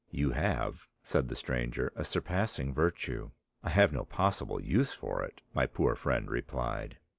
"You 0.09 0.31
have," 0.31 0.87
said 1.03 1.27
the 1.27 1.35
stranger, 1.35 1.93
"a 1.95 2.03
surpassing 2.03 2.73
virtue." 2.73 3.29
"I 3.61 3.69
have 3.69 3.93
no 3.93 4.03
possible 4.03 4.59
use 4.59 4.93
for 4.95 5.21
it," 5.21 5.41
my 5.53 5.67
poor 5.67 5.93
friend 5.93 6.27
replied. 6.27 6.97